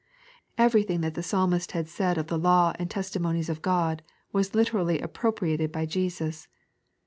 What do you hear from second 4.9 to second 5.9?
appropriated by